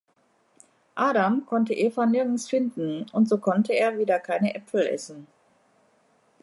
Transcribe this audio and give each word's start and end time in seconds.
Adam 0.95 1.45
konnte 1.45 1.75
Eva 1.75 2.07
nirgends 2.07 2.49
finden 2.49 3.07
und 3.11 3.29
so 3.29 3.37
konnte 3.37 3.73
er 3.73 3.99
wieder 3.99 4.19
keine 4.19 4.55
Äpfel 4.55 4.87
essen. 4.87 5.27